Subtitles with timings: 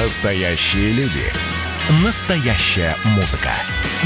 [0.00, 1.24] Настоящие люди.
[2.04, 3.50] Настоящая музыка.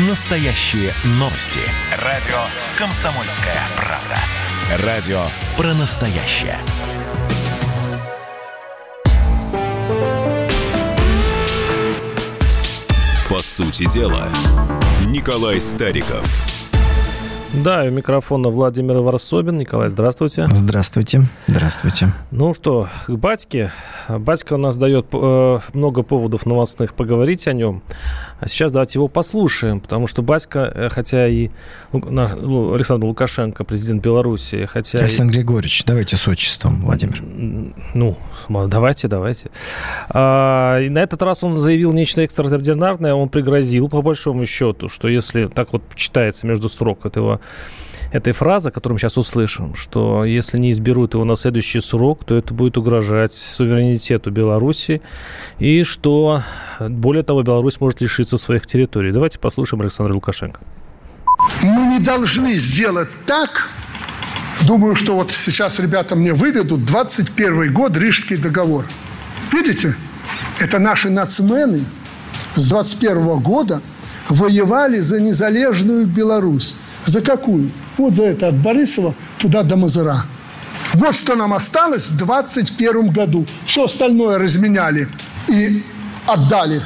[0.08, 1.61] Настоящие новости.
[2.03, 2.38] Радио
[2.79, 4.86] «Комсомольская правда».
[4.86, 5.20] Радио
[5.54, 6.56] про настоящее.
[13.29, 14.29] По сути дела,
[15.09, 16.27] Николай Стариков.
[17.52, 19.59] Да, и у микрофона Владимир Варсобин.
[19.59, 20.46] Николай, здравствуйте.
[20.48, 21.27] Здравствуйте.
[21.46, 22.14] Здравствуйте.
[22.30, 23.70] Ну что, к батьке.
[24.09, 27.82] Батька у нас дает э, много поводов новостных поговорить о нем.
[28.40, 31.50] А сейчас давайте его послушаем, потому что батька, э, хотя и
[31.93, 34.98] ну, Александр Лукашенко, президент Беларуси, хотя...
[34.98, 35.36] Александр и...
[35.36, 37.23] Григорьевич, давайте с отчеством, Владимир.
[37.95, 38.17] Ну,
[38.48, 39.50] давайте, давайте.
[40.09, 45.09] А, и на этот раз он заявил нечто экстраординарное, он пригрозил, по большому счету, что
[45.09, 47.41] если так вот читается между строк этого
[48.12, 52.36] этой фразы, которую мы сейчас услышим, что если не изберут его на следующий срок, то
[52.36, 55.00] это будет угрожать суверенитету Беларуси,
[55.58, 56.42] и что,
[56.78, 59.12] более того, Беларусь может лишиться своих территорий.
[59.12, 60.61] Давайте послушаем Александра Лукашенко.
[61.62, 63.70] Мы не должны сделать так,
[64.67, 68.84] думаю, что вот сейчас ребята мне выведут 21 год, Рижский договор.
[69.53, 69.97] Видите,
[70.61, 71.84] это наши нацмены
[72.56, 73.81] с 21 года
[74.28, 76.77] воевали за незалежную Беларусь.
[77.06, 77.70] За какую?
[77.98, 80.25] Вот за это от Борисова туда до Мазыра.
[80.95, 83.47] Вот что нам осталось в 21 году.
[83.67, 85.09] Все остальное разменяли
[85.49, 85.83] и
[86.27, 86.83] отдали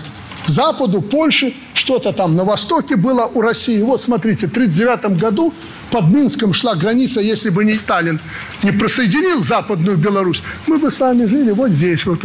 [0.47, 3.81] Западу, Польше, что-то там на востоке было у России.
[3.83, 5.53] Вот смотрите, в 1939 году
[5.91, 8.21] под Минском шла граница, если бы не Сталин
[8.63, 12.07] не присоединил Западную Беларусь, мы бы с вами жили вот здесь.
[12.07, 12.21] Вот,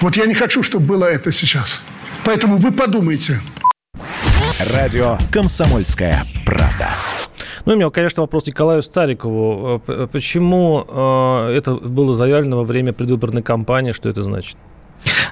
[0.00, 1.80] вот я не хочу, чтобы было это сейчас.
[2.24, 3.40] Поэтому вы подумайте.
[4.72, 6.88] Радио «Комсомольская правда».
[7.66, 9.82] Ну, у меня, конечно, вопрос Николаю Старикову.
[9.88, 13.90] Э, почему э, это было заявлено во время предвыборной кампании?
[13.90, 14.56] Что это значит?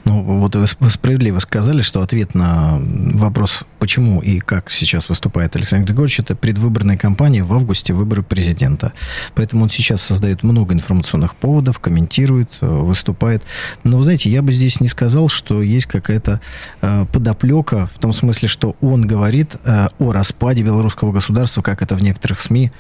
[0.05, 5.87] Ну, вот вы справедливо сказали, что ответ на вопрос, почему и как сейчас выступает Александр
[5.87, 8.93] Григорьевич, это предвыборная кампания в августе выборы президента.
[9.35, 13.43] Поэтому он сейчас создает много информационных поводов, комментирует, э, выступает.
[13.83, 16.41] Но, знаете, я бы здесь не сказал, что есть какая-то
[16.83, 21.95] э, подоплека в том смысле, что он говорит э, о распаде белорусского государства, как это
[21.95, 22.73] в некоторых СМИ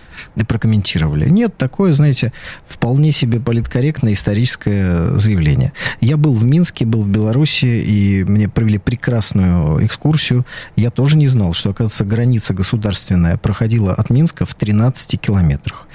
[0.46, 1.28] прокомментировали.
[1.30, 2.32] Нет, такое, знаете,
[2.66, 5.72] вполне себе политкорректное историческое заявление.
[6.00, 10.44] Я был в Минске, был в Беларуси, и мне провели прекрасную экскурсию.
[10.74, 15.86] Я тоже не знал, что, оказывается, граница государственная проходила от Минска в 13 километрах.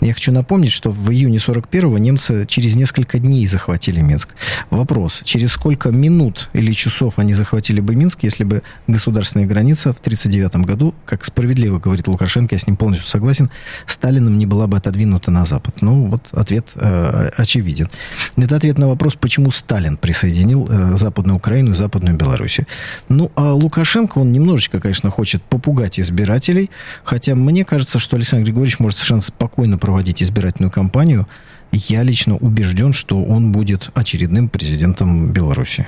[0.00, 4.28] Я хочу напомнить, что в июне 41-го немцы через несколько дней захватили Минск.
[4.70, 9.98] Вопрос, через сколько минут или часов они захватили бы Минск, если бы государственная граница в
[9.98, 13.50] 1939 году, как справедливо говорит Лукашенко, я с ним полностью согласен,
[13.86, 15.82] Сталином не была бы отодвинута на Запад?
[15.82, 17.88] Ну, вот ответ э, очевиден.
[18.36, 22.66] Это ответ на вопрос, почему Сталин присоединил Западную Украину и Западную Белоруссию.
[23.08, 26.70] Ну, а Лукашенко, он немножечко, конечно, хочет попугать избирателей,
[27.04, 31.26] хотя мне кажется, что Александр Григорьевич может совершенно спокойно проводить избирательную кампанию.
[31.72, 35.86] Я лично убежден, что он будет очередным президентом Беларуси.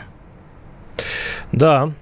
[1.52, 1.92] Да,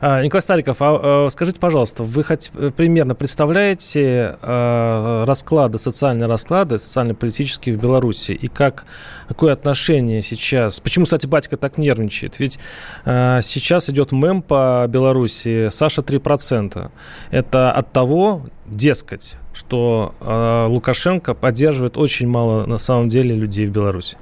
[0.00, 6.78] а, Николай Стариков, а, а, скажите, пожалуйста, вы хоть э, примерно представляете расклады, социальные расклады,
[6.78, 8.84] социально-политические в Беларуси, и как,
[9.26, 12.58] какое отношение сейчас, почему, кстати, батька так нервничает, ведь
[13.04, 16.90] сейчас идет мем по Беларуси «Саша 3%».
[17.30, 20.14] Это от того, дескать, что
[20.68, 24.16] Лукашенко поддерживает очень мало, на самом деле, людей в Беларуси.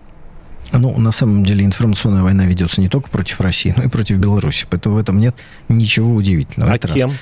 [0.72, 4.66] Ну, на самом деле информационная война ведется не только против России, но и против Беларуси.
[4.68, 5.36] Поэтому в этом нет
[5.68, 6.72] ничего удивительного.
[6.72, 7.10] А кем?
[7.10, 7.18] Раз.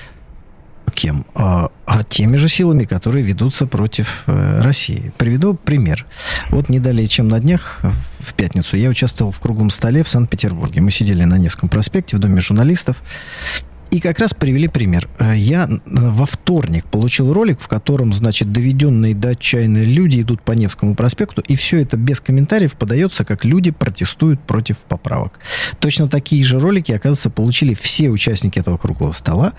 [0.93, 1.25] Кем?
[1.35, 5.11] А, а теми же силами, которые ведутся против э, России.
[5.17, 6.05] Приведу пример.
[6.49, 7.81] Вот не далее, чем на днях,
[8.19, 10.81] в пятницу, я участвовал в круглом столе в Санкт-Петербурге.
[10.81, 13.01] Мы сидели на Невском проспекте в Доме журналистов.
[13.95, 15.07] И как раз привели пример.
[15.19, 20.41] Э, я э, во вторник получил ролик, в котором, значит, доведенные до отчаяния люди идут
[20.41, 25.39] по Невскому проспекту, и все это без комментариев подается, как люди протестуют против поправок.
[25.79, 29.53] Точно такие же ролики, оказывается, получили все участники этого круглого стола,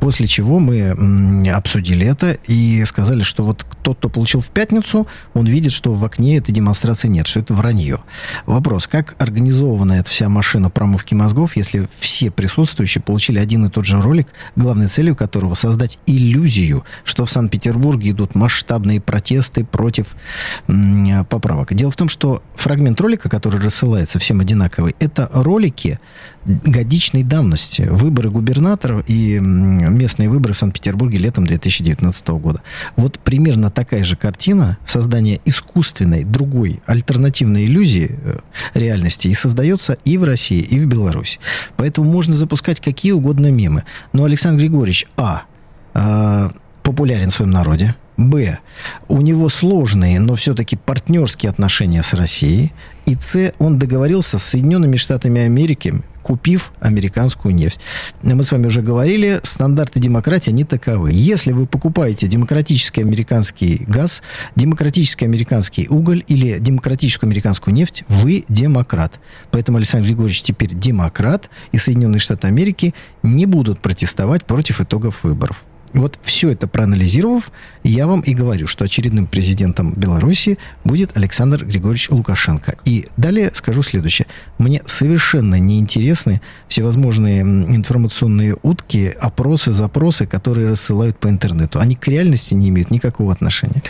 [0.00, 5.44] после чего мы обсудили это и сказали, что вот тот, кто получил в пятницу, он
[5.44, 7.98] видит, что в окне этой демонстрации нет, что это вранье.
[8.46, 13.81] Вопрос, как организована эта вся машина промывки мозгов, если все присутствующие получили один и тот
[13.84, 20.14] же ролик, главной целью которого создать иллюзию, что в Санкт-Петербурге идут масштабные протесты против
[21.28, 21.74] поправок.
[21.74, 25.98] Дело в том, что фрагмент ролика, который рассылается всем одинаковый, это ролики
[26.44, 27.82] годичной давности.
[27.82, 32.62] Выборы губернаторов и местные выборы в Санкт-Петербурге летом 2019 года.
[32.96, 38.38] Вот примерно такая же картина создания искусственной, другой, альтернативной иллюзии э,
[38.74, 41.38] реальности и создается и в России, и в Беларуси.
[41.76, 43.71] Поэтому можно запускать какие угодно мемы.
[44.12, 45.42] Но Александр Григорьевич, а,
[45.94, 46.50] э,
[46.82, 48.58] популярен в своем народе, Б.
[49.08, 52.72] У него сложные, но все-таки партнерские отношения с Россией.
[53.06, 53.52] И С.
[53.58, 57.80] Он договорился с Соединенными Штатами Америки, купив американскую нефть.
[58.22, 61.10] Мы с вами уже говорили, стандарты демократии, они таковы.
[61.12, 64.22] Если вы покупаете демократический американский газ,
[64.56, 69.20] демократический американский уголь или демократическую американскую нефть, вы демократ.
[69.50, 75.64] Поэтому Александр Григорьевич теперь демократ, и Соединенные Штаты Америки не будут протестовать против итогов выборов.
[75.94, 77.50] Вот все это проанализировав,
[77.84, 82.76] я вам и говорю, что очередным президентом Беларуси будет Александр Григорьевич Лукашенко.
[82.84, 84.26] И далее скажу следующее.
[84.58, 91.78] Мне совершенно неинтересны всевозможные информационные утки, опросы, запросы, которые рассылают по интернету.
[91.78, 93.82] Они к реальности не имеют никакого отношения.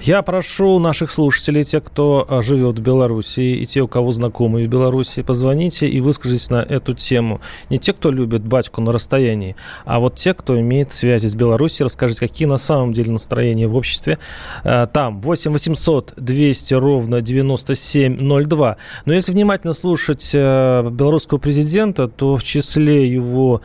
[0.00, 4.66] Я прошу наших слушателей, те, кто а, живет в Беларуси, и те, у кого знакомые
[4.66, 7.40] в Беларуси, позвоните и выскажитесь на эту тему.
[7.70, 11.84] Не те, кто любит батьку на расстоянии, а вот те, кто имеет связи с Беларусью,
[11.84, 14.18] расскажите, какие на самом деле настроения в обществе.
[14.62, 18.76] А, там 8 800 200 ровно 9702.
[19.04, 23.60] Но если внимательно слушать э, белорусского президента, то в числе его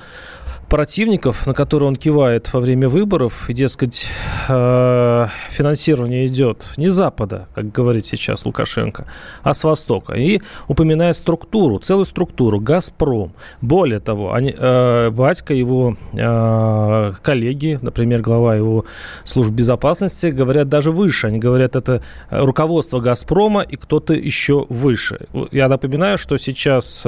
[0.69, 4.09] противников, на которые он кивает во время выборов, и, дескать,
[4.47, 9.05] э, финансирование идет не с Запада, как говорит сейчас Лукашенко,
[9.41, 10.13] а с Востока.
[10.13, 13.33] И упоминает структуру, целую структуру, «Газпром».
[13.61, 18.85] Более того, они, э, батька, его э, коллеги, например, глава его
[19.23, 21.27] служб безопасности, говорят даже выше.
[21.27, 25.27] Они говорят, это руководство «Газпрома» и кто-то еще выше.
[25.51, 27.03] Я напоминаю, что сейчас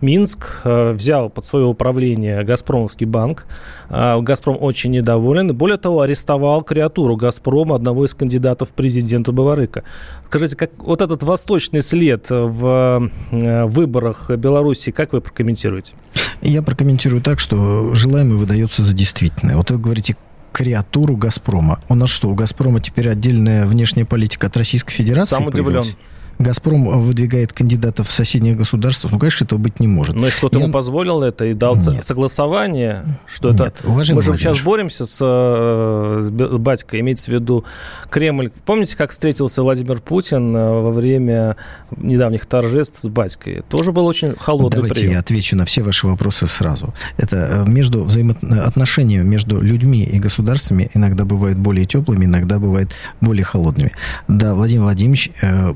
[0.00, 3.46] Минск взял под свое управление «Газпром» Газпромовский банк.
[3.88, 5.54] А, «Газпром» очень недоволен.
[5.54, 9.82] Более того, арестовал креатуру «Газпрома», одного из кандидатов в президенту Баварыка.
[10.26, 15.94] Скажите, как вот этот восточный след в э, выборах Беларуси, как вы прокомментируете?
[16.42, 19.56] Я прокомментирую так, что желаемое выдается за действительное.
[19.56, 20.16] Вот вы говорите,
[20.52, 21.80] креатуру «Газпрома».
[21.88, 25.64] У нас что, у «Газпрома» теперь отдельная внешняя политика от Российской Федерации Сам удивлен.
[25.64, 25.96] Появилась?
[26.38, 30.16] Газпром выдвигает кандидатов в соседних государствах, ну, конечно, этого быть не может.
[30.16, 30.64] Но если кто-то Я...
[30.64, 32.04] ему позволил это и дал Нет.
[32.04, 33.64] согласование, что это...
[33.64, 37.64] Нет, уважаемый Мы же сейчас боремся с, э, с батькой, имеется в виду
[38.10, 38.50] Кремль.
[38.66, 41.56] Помните, как встретился Владимир Путин э, во время
[41.96, 43.62] недавних торжеств с батькой?
[43.70, 45.12] Тоже был очень холодный Давайте прием.
[45.12, 46.92] я отвечу на все ваши вопросы сразу.
[47.16, 52.92] Это э, между взаимоотношения между людьми и государствами иногда бывают более теплыми, иногда бывают
[53.22, 53.92] более холодными.
[54.28, 55.30] Да, Владимир Владимирович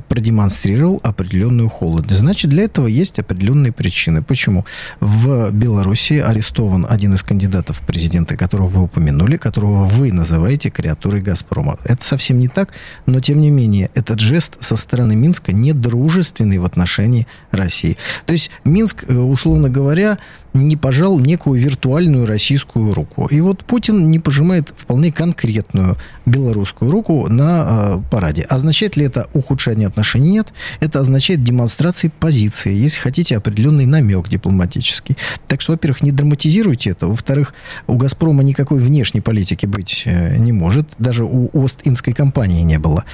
[0.08, 2.20] продемонстрировал продемонстрировал определенную холодность.
[2.20, 4.22] Значит, для этого есть определенные причины.
[4.22, 4.64] Почему?
[5.00, 11.22] В Беларуси арестован один из кандидатов в президенты, которого вы упомянули, которого вы называете креатурой
[11.22, 11.78] «Газпрома».
[11.84, 12.72] Это совсем не так,
[13.06, 17.96] но тем не менее, этот жест со стороны Минска недружественный в отношении России.
[18.26, 20.18] То есть Минск, э, условно говоря,
[20.52, 23.26] не пожал некую виртуальную российскую руку.
[23.30, 28.42] И вот Путин не пожимает вполне конкретную белорусскую руку на э, параде.
[28.42, 30.30] Означает ли это ухудшение отношений?
[30.30, 30.52] Нет.
[30.80, 35.16] Это означает демонстрации позиции, если хотите, определенный намек дипломатический.
[35.46, 37.06] Так что, во-первых, не драматизируйте это.
[37.06, 37.54] Во-вторых,
[37.86, 40.94] у «Газпрома» никакой внешней политики быть э, не может.
[40.98, 43.04] Даже у Ост-Индской компании не было.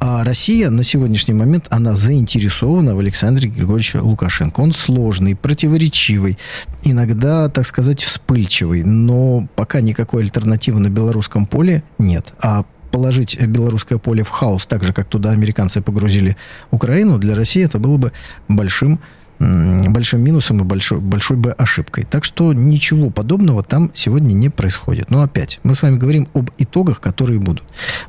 [0.00, 4.60] А Россия на сегодняшний момент, она заинтересована в Александре Григорьевиче Лукашенко.
[4.60, 6.38] Он сложный, противоречивый,
[6.84, 8.84] иногда, так сказать, вспыльчивый.
[8.84, 12.32] Но пока никакой альтернативы на белорусском поле нет.
[12.40, 16.36] А положить белорусское поле в хаос, так же, как туда американцы погрузили
[16.70, 18.12] Украину, для России это было бы
[18.48, 19.00] большим
[19.38, 22.04] большим минусом и большой, большой бы ошибкой.
[22.04, 25.10] Так что ничего подобного там сегодня не происходит.
[25.10, 27.64] Но опять, мы с вами говорим об итогах, которые будут.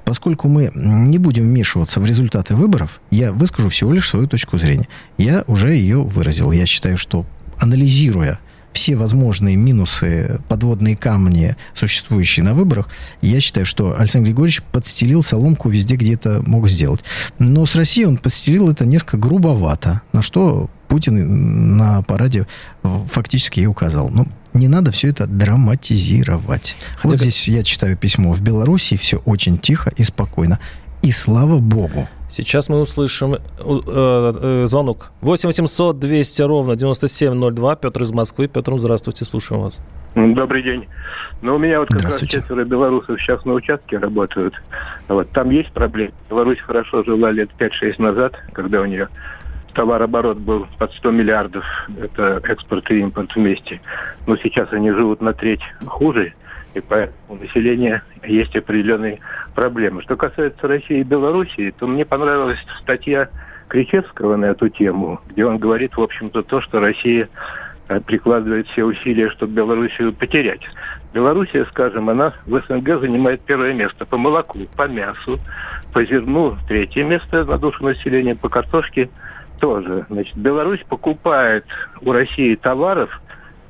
[0.05, 4.87] Поскольку мы не будем вмешиваться в результаты выборов, я выскажу всего лишь свою точку зрения.
[5.17, 6.51] Я уже ее выразил.
[6.51, 7.25] Я считаю, что
[7.59, 8.39] анализируя
[8.73, 12.87] все возможные минусы, подводные камни, существующие на выборах,
[13.21, 17.03] я считаю, что Александр Григорьевич подстелил соломку везде, где это мог сделать.
[17.39, 22.47] Но с Россией он подстелил это несколько грубовато, на что Путин на параде
[22.83, 24.09] фактически и указал.
[24.09, 26.75] Ну, не надо все это драматизировать.
[26.95, 28.31] Хотя вот здесь я читаю письмо.
[28.31, 30.59] В Беларуси все очень тихо и спокойно.
[31.01, 32.09] И слава богу.
[32.29, 35.11] Сейчас мы услышим э, э, звонок.
[35.21, 37.75] 8 800 200 ровно 9702.
[37.77, 38.47] Петр из Москвы.
[38.47, 39.79] Петр, здравствуйте, слушаем вас.
[40.15, 40.87] Добрый день.
[41.41, 44.53] Ну, у меня вот как раз четверо белорусов сейчас на участке работают.
[45.07, 46.13] Вот, там есть проблемы.
[46.29, 49.07] Беларусь хорошо жила лет 5-6 назад, когда у нее
[49.73, 51.65] товарооборот был под 100 миллиардов,
[51.99, 53.81] это экспорт и импорт вместе.
[54.27, 56.33] Но сейчас они живут на треть хуже,
[56.73, 59.19] и поэтому у населения есть определенные
[59.55, 60.01] проблемы.
[60.03, 63.29] Что касается России и Белоруссии, то мне понравилась статья
[63.69, 67.29] Кричевского на эту тему, где он говорит, в общем-то, то, что Россия
[67.87, 70.61] э, прикладывает все усилия, чтобы Белоруссию потерять.
[71.13, 75.39] Белоруссия, скажем, она в СНГ занимает первое место по молоку, по мясу,
[75.93, 79.09] по зерну третье место на душу населения, по картошке
[79.59, 80.05] тоже.
[80.09, 81.65] Значит, Беларусь покупает
[82.01, 83.09] у России товаров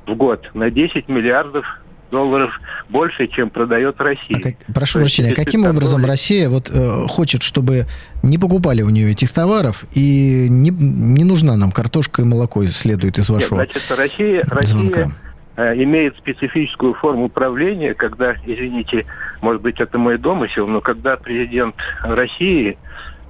[0.06, 1.64] в год на 10 миллиардов
[2.10, 2.52] долларов
[2.88, 4.38] больше, чем продает Россия.
[4.38, 7.86] А как, прошу прощения, каким образом Россия вот э, хочет, чтобы
[8.22, 13.18] не покупали у нее этих товаров и не, не нужна нам картошка и молоко следует
[13.18, 15.12] из вашего Нет, значит, Россия, Россия
[15.56, 19.06] э, имеет специфическую форму управления, когда, извините,
[19.40, 22.76] может быть, это мой домысел, но когда президент России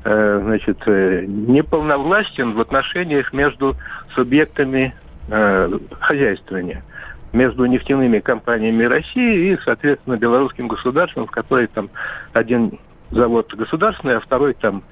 [0.04, 3.76] значит, э, неполновластен в отношениях между
[4.14, 4.94] субъектами
[5.28, 6.82] э, хозяйствования
[7.32, 11.88] между нефтяными компаниями России и, соответственно, белорусским государством, в которой там
[12.32, 12.78] один
[13.10, 14.82] завод государственный, а второй там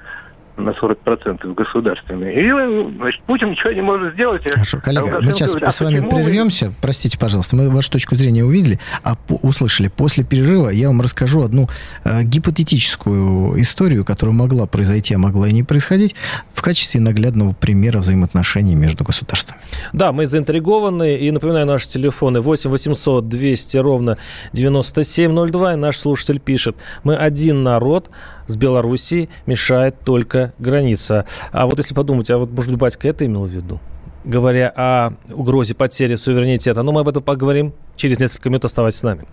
[0.58, 2.34] на 40% государственные.
[2.34, 4.42] И, значит, Путин ничего не может сделать.
[4.50, 6.68] Хорошо, коллега, мы сейчас говорит, а с вами прервемся.
[6.68, 6.74] Вы...
[6.80, 9.88] Простите, пожалуйста, мы вашу точку зрения увидели, а по- услышали.
[9.88, 11.68] После перерыва я вам расскажу одну
[12.04, 16.14] э, гипотетическую историю, которая могла произойти, а могла и не происходить,
[16.52, 19.60] в качестве наглядного примера взаимоотношений между государствами.
[19.92, 21.16] Да, мы заинтригованы.
[21.16, 24.18] И напоминаю, наши телефоны 8 800 200 ровно
[24.52, 25.74] 9702.
[25.74, 28.10] И наш слушатель пишет, мы один народ,
[28.48, 31.26] с Белоруссией мешает только граница.
[31.52, 33.80] А вот если подумать, а вот, может быть, батька это имел в виду?
[34.24, 36.82] Говоря о угрозе потери суверенитета.
[36.82, 38.64] Но мы об этом поговорим через несколько минут.
[38.64, 39.24] Оставайтесь с нами.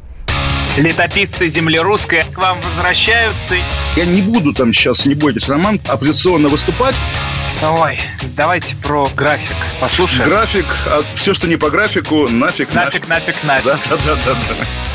[0.77, 3.55] Летописцы земли русской к вам возвращаются.
[3.95, 6.95] Я не буду там сейчас, не бойтесь, Роман, оппозиционно выступать.
[7.63, 7.97] Ой,
[8.35, 10.29] давайте про график послушаем.
[10.29, 13.07] График, а все, что не по графику, нафиг, нафиг.
[13.07, 13.65] Нафиг, нафиг, нафиг.
[13.65, 14.35] Да, да, да, да.
[14.49, 14.94] да.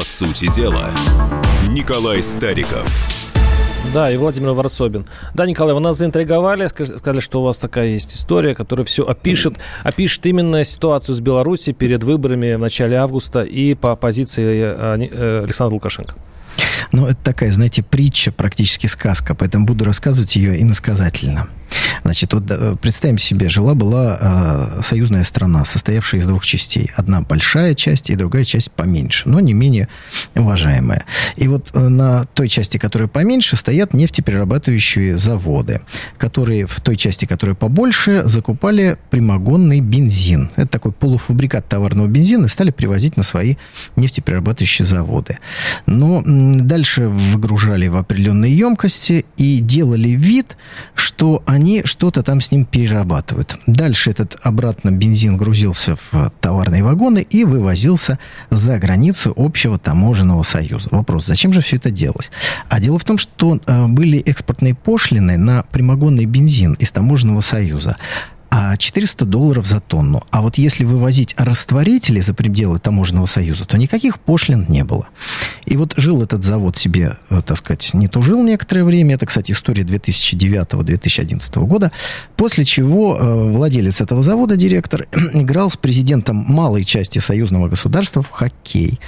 [0.00, 0.88] По сути дела,
[1.68, 2.88] Николай Стариков.
[3.92, 5.04] Да, и Владимир Варсобин.
[5.34, 9.58] Да, Николай, вы нас заинтриговали, сказали, что у вас такая есть история, которая все опишет,
[9.82, 15.42] опишет именно ситуацию с Беларусью перед выборами в начале августа и по позиции э, э,
[15.44, 16.14] Александра Лукашенко.
[16.92, 21.48] Ну, это такая, знаете, притча, практически сказка, поэтому буду рассказывать ее иносказательно.
[22.02, 24.18] Значит, вот э, представим себе, жила-была
[24.78, 26.90] э, союзная страна, состоявшая из двух частей.
[26.96, 29.88] Одна большая часть и другая часть поменьше, но не менее
[30.34, 31.04] уважаемая.
[31.36, 35.82] И вот э, на той части, которая поменьше, стоят нефтеперерабатывающие заводы,
[36.18, 40.50] которые в той части, которая побольше, закупали прямогонный бензин.
[40.56, 43.56] Это такой полуфабрикат товарного бензина и стали привозить на свои
[43.96, 45.38] нефтеперерабатывающие заводы.
[45.86, 50.56] Но дальше выгружали в определенные емкости и делали вид,
[50.94, 53.58] что они они что-то там с ним перерабатывают.
[53.66, 60.88] Дальше этот обратно бензин грузился в товарные вагоны и вывозился за границу общего таможенного союза.
[60.90, 62.30] Вопрос, зачем же все это делалось?
[62.70, 67.98] А дело в том, что э, были экспортные пошлины на прямогонный бензин из таможенного союза
[68.50, 70.22] 400 долларов за тонну.
[70.30, 75.06] А вот если вывозить растворители за пределы таможенного союза, то никаких пошлин не было.
[75.66, 79.14] И вот жил этот завод себе, э, так сказать, не тужил некоторое время.
[79.14, 81.92] Это, кстати, история 2009-2011 года.
[82.36, 88.30] После чего э, владелец этого завода, директор, играл с президентом малой части союзного государства в
[88.30, 88.98] хоккей.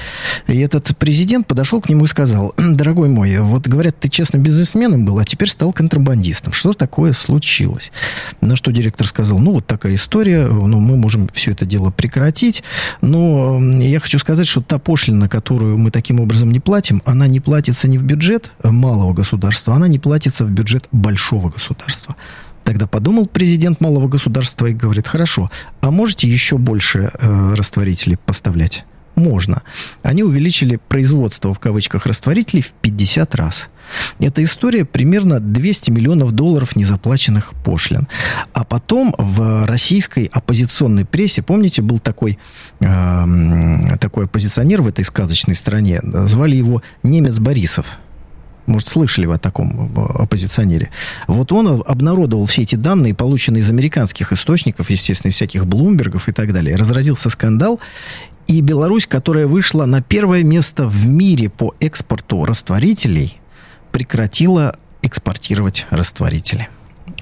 [0.47, 5.05] И этот президент подошел к нему и сказал, дорогой мой, вот говорят, ты честным бизнесменом
[5.05, 6.53] был, а теперь стал контрабандистом.
[6.53, 7.91] Что такое случилось?
[8.41, 11.91] На что директор сказал, сказал, ну, вот такая история, ну, мы можем все это дело
[11.91, 12.63] прекратить,
[13.01, 17.41] но я хочу сказать, что та пошлина, которую мы таким образом не платим, она не
[17.41, 22.17] платится не в бюджет малого государства, она не платится в бюджет большого государства.
[22.65, 28.85] Тогда подумал президент малого государства и говорит, хорошо, а можете еще больше э, растворителей поставлять?
[29.15, 29.63] Можно.
[30.03, 33.69] Они увеличили производство, в кавычках, растворителей в 50 раз.
[34.21, 38.09] Эта история примерно 200 миллионов долларов незаплаченных пошлин.
[38.53, 42.39] А потом в российской оппозиционной прессе, помните, был такой,
[42.81, 47.99] э, такой оппозиционер в этой сказочной стране, звали его немец Борисов.
[48.67, 50.91] Может, слышали вы о таком оппозиционере.
[51.27, 56.53] Вот он обнародовал все эти данные, полученные из американских источников, естественно, всяких Блумбергов и так
[56.53, 56.77] далее.
[56.77, 57.81] Разразился скандал,
[58.47, 63.41] и Беларусь, которая вышла на первое место в мире по экспорту растворителей,
[63.93, 66.69] прекратила экспортировать растворители.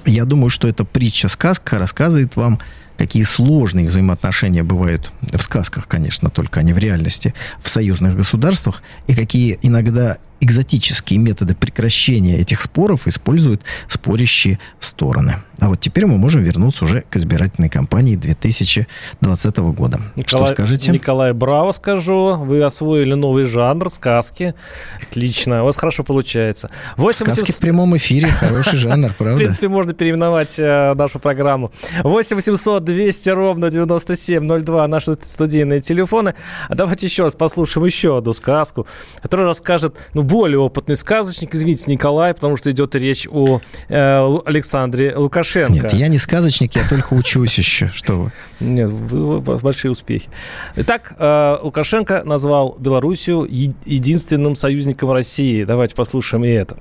[0.05, 2.59] Я думаю, что эта притча-сказка рассказывает вам,
[2.97, 8.81] какие сложные взаимоотношения бывают в сказках, конечно, только, а не в реальности, в союзных государствах,
[9.07, 15.37] и какие иногда экзотические методы прекращения этих споров используют спорящие стороны.
[15.59, 20.01] А вот теперь мы можем вернуться уже к избирательной кампании 2020 года.
[20.15, 20.91] Николай, Что скажете?
[20.91, 22.35] Николай, браво скажу.
[22.35, 24.55] Вы освоили новый жанр, сказки.
[24.99, 25.61] Отлично.
[25.61, 26.71] У вас хорошо получается.
[26.97, 27.55] 8 сказки 800...
[27.55, 28.27] в прямом эфире.
[28.27, 29.35] Хороший жанр, правда?
[29.35, 31.71] В принципе, можно переименовать э, нашу программу.
[32.03, 36.35] 8 800 200 ровно 9702 наши студийные телефоны.
[36.69, 38.87] А давайте еще раз послушаем еще одну сказку,
[39.21, 45.15] которая расскажет, ну, более опытный сказочник, извините, Николай, потому что идет речь о э, Александре
[45.15, 45.73] Лукашенко.
[45.73, 47.89] Нет, я не сказочник, я только учусь еще.
[47.93, 48.31] Что вы?
[48.59, 50.29] Нет, вы, большие успехи.
[50.75, 55.63] Итак, э, Лукашенко назвал Белоруссию единственным союзником России.
[55.63, 56.77] Давайте послушаем и это.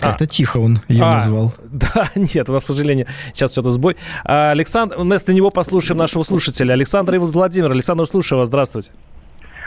[0.00, 1.52] Как-то а, тихо он ее а, назвал.
[1.72, 3.96] Да, нет, у нас, к сожалению, сейчас что-то сбой.
[4.24, 6.72] А, Александр, вместо него послушаем нашего слушателя.
[6.72, 7.70] Александр Иван Владимир.
[7.70, 8.48] Александр, слушаю вас.
[8.48, 8.90] Здравствуйте.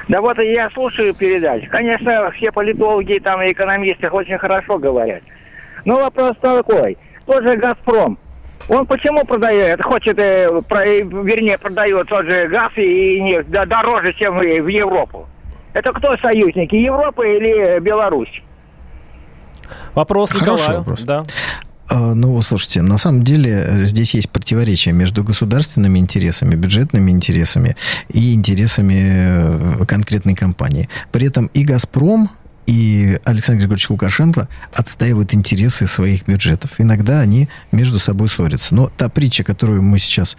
[0.07, 1.67] Да вот я слушаю передачи.
[1.67, 5.23] Конечно, все политологи там и экономисты очень хорошо говорят.
[5.83, 6.97] Но вопрос такой.
[7.25, 8.19] Тот же «Газпром»,
[8.67, 13.65] он почему продает, хочет, э, про, э, вернее, продает тот же газ и нефть да,
[13.65, 15.27] дороже, чем в Европу?
[15.73, 18.41] Это кто союзники, Европа или Беларусь?
[19.93, 20.79] Вопрос Хороший Николаю.
[20.79, 21.01] Вопрос.
[21.01, 21.25] Да.
[21.87, 27.75] А, ну, слушайте, на самом деле э, здесь есть противоречие между государственными интересами, бюджетными интересами
[28.09, 30.89] и интересами э, конкретной компании.
[31.11, 32.29] При этом и «Газпром»,
[32.65, 36.71] и Александр Григорьевич Лукашенко отстаивают интересы своих бюджетов.
[36.79, 38.73] Иногда они между собой ссорятся.
[38.73, 40.35] Но та притча, которую мы сейчас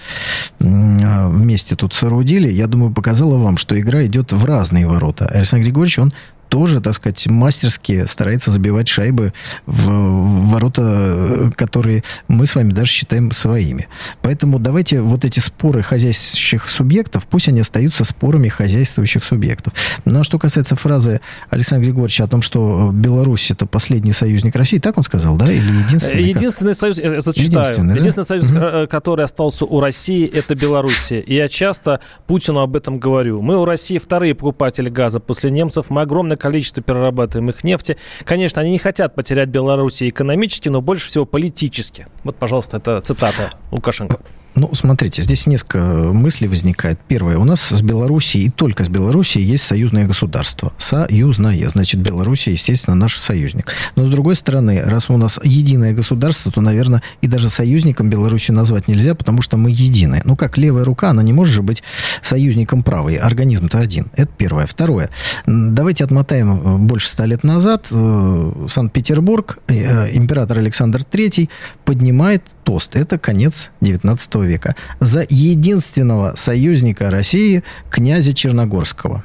[0.61, 5.27] а, вместе тут соорудили, я думаю, показала вам, что игра идет в разные ворота.
[5.27, 6.13] Александр Григорьевич, он
[6.49, 9.33] тоже, так сказать, мастерски старается забивать шайбы
[9.67, 13.89] в ворота, которые мы с вами даже считаем своими.
[14.23, 19.73] Поэтому давайте вот эти споры хозяйствующих субъектов, пусть они остаются спорами хозяйствующих субъектов.
[20.05, 24.79] Ну, а что касается фразы Александра Григорьевича о том, что Беларусь это последний союзник России,
[24.79, 25.51] так он сказал, да?
[25.51, 26.23] Или единственный?
[26.23, 26.79] Единственный как?
[26.81, 27.63] союз, я зачитаю.
[27.63, 28.25] Единственный, Единственный да?
[28.25, 28.89] союз, угу.
[28.89, 31.21] который остался у России, это Белоруссия.
[31.21, 33.43] И я часто Путину об этом говорю.
[33.43, 35.87] Мы у России вторые покупатели газа после немцев.
[35.89, 37.97] Мы огромное огромное количество перерабатываемых нефти.
[38.25, 42.07] Конечно, они не хотят потерять Белоруссию экономически, но больше всего политически.
[42.25, 44.19] Вот, пожалуйста, это цитата Лукашенко.
[44.57, 46.99] Ну, смотрите, здесь несколько мыслей возникает.
[47.07, 47.37] Первое.
[47.37, 50.73] У нас с Белоруссией и только с Белоруссией есть союзное государство.
[50.79, 51.69] Союзное.
[51.69, 53.71] Значит, Белоруссия, естественно, наш союзник.
[53.97, 58.57] Но, с другой стороны, раз у нас единое государство, то, наверное, и даже союзником Белоруссию
[58.57, 60.23] назвать нельзя, потому что мы едины.
[60.25, 61.83] Ну, как левая рука, она не может же быть
[62.23, 63.17] союзником правой.
[63.17, 64.07] Организм-то один.
[64.15, 64.67] Это первое.
[64.67, 65.11] Второе.
[65.47, 67.89] Давайте отмотаем э, больше ста лет назад.
[67.91, 71.51] Э, Санкт-Петербург, э, император Александр III
[71.85, 72.97] поднимает тост.
[72.97, 79.25] Это конец 19 века века, за единственного союзника России, князя Черногорского.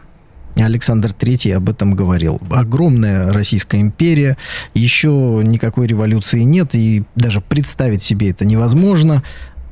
[0.58, 2.42] Александр III об этом говорил.
[2.50, 4.38] Огромная Российская империя,
[4.74, 9.24] еще никакой революции нет, и даже представить себе это невозможно.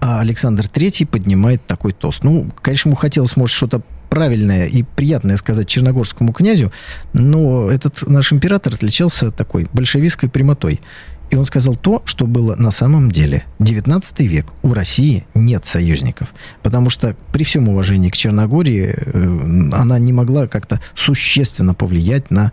[0.01, 2.23] А Александр III поднимает такой тост.
[2.23, 6.71] Ну, конечно, ему хотелось, может, что-то правильное и приятное сказать черногорскому князю,
[7.13, 10.81] но этот наш император отличался такой большевистской прямотой.
[11.29, 13.43] И он сказал то, что было на самом деле.
[13.59, 14.47] 19 век.
[14.63, 16.33] У России нет союзников.
[16.63, 22.51] Потому что при всем уважении к Черногории э, она не могла как-то существенно повлиять на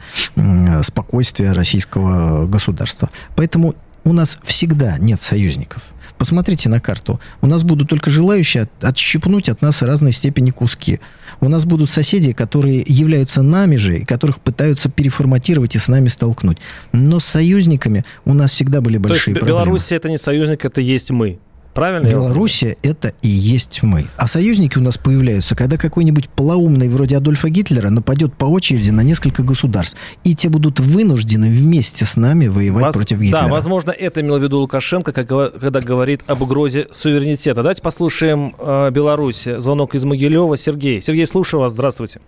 [0.82, 3.08] спокойствие российского государства.
[3.34, 3.74] Поэтому
[4.06, 5.82] у нас всегда нет союзников.
[6.16, 7.20] Посмотрите на карту.
[7.42, 11.00] У нас будут только желающие отщипнуть от нас разной степени куски.
[11.40, 16.58] У нас будут соседи, которые являются нами же, которых пытаются переформатировать и с нами столкнуть.
[16.92, 19.64] Но с союзниками у нас всегда были большие То есть проблемы.
[19.64, 21.38] Белоруссия это не союзник, это есть мы.
[21.76, 22.08] Правильно?
[22.08, 24.06] Белоруссия– это и есть мы.
[24.16, 29.02] А союзники у нас появляются, когда какой-нибудь полоумный вроде Адольфа Гитлера нападет по очереди на
[29.02, 29.98] несколько государств.
[30.24, 32.94] И те будут вынуждены вместе с нами воевать Воз...
[32.94, 33.42] против Гитлера.
[33.42, 37.62] Да, возможно, это имел в виду Лукашенко, когда говорит об угрозе суверенитета.
[37.62, 39.46] Давайте послушаем э, Беларусь.
[39.58, 40.56] Звонок из Могилева.
[40.56, 41.02] Сергей.
[41.02, 41.72] Сергей, слушаю вас.
[41.72, 42.22] Здравствуйте.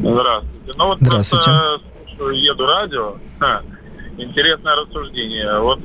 [0.00, 0.72] Здравствуйте.
[0.78, 1.50] Ну вот Здравствуйте.
[1.50, 3.16] просто еду радио.
[3.40, 3.60] Ха,
[4.16, 5.60] интересное рассуждение.
[5.60, 5.80] Вот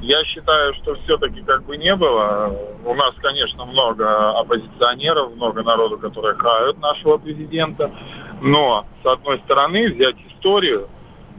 [0.00, 2.56] я считаю, что все-таки как бы не было.
[2.84, 7.90] У нас, конечно, много оппозиционеров, много народу, которые хают нашего президента.
[8.40, 10.88] Но, с одной стороны, взять историю,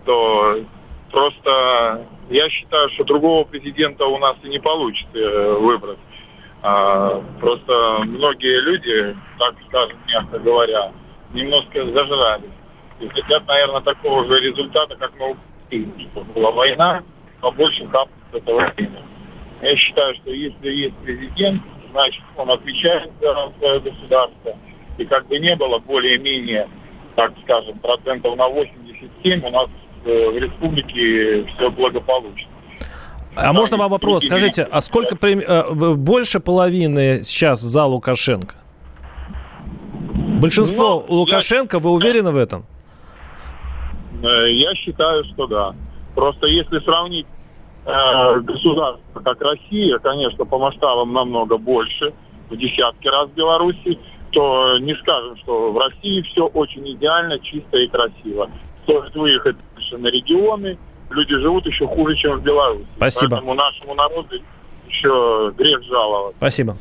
[0.06, 0.60] то
[1.12, 6.00] просто я считаю, что другого президента у нас и не получится э, выбрать.
[6.62, 10.92] А, просто многие люди, так скажем, мягко говоря,
[11.34, 12.52] немножко зажрались.
[13.00, 15.38] И хотят, наверное, такого же результата, как мы
[15.70, 17.04] что была война,
[17.40, 19.04] побольше капнуть этого времени.
[19.62, 21.62] Я считаю, что если есть президент,
[21.92, 24.58] значит, он отвечает за свое государство.
[24.98, 26.68] И как бы не было более-менее,
[27.16, 29.68] так скажем, процентов на 87 у нас
[30.06, 32.50] э, в республике все благополучно.
[33.36, 34.26] А можно вам вопрос?
[34.26, 38.56] Скажите, а сколько э, больше половины сейчас за Лукашенко?
[40.42, 41.84] Большинство ну, Лукашенко, я...
[41.84, 42.66] вы уверены в этом?
[44.24, 45.76] Э, я считаю, что да.
[46.16, 47.28] Просто если сравнить
[48.42, 52.14] государство как Россия, конечно, по масштабам намного больше,
[52.50, 54.00] в десятки раз Беларуси,
[54.32, 58.50] то не скажем, что в России все очень идеально, чисто и красиво.
[58.84, 59.58] Стоит выехать
[59.92, 60.78] на регионы,
[61.10, 62.88] люди живут еще хуже, чем в Беларуси.
[62.98, 63.32] Спасибо.
[63.32, 64.36] Поэтому нашему народу
[64.88, 66.38] еще грех жаловаться.
[66.38, 66.78] Спасибо.